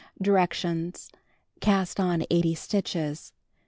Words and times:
Directions: 0.19 1.11
Cast 1.59 1.99
on 1.99 2.23
80 2.31 2.55
stitches. 2.55 3.33